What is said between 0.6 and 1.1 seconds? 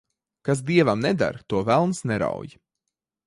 dievam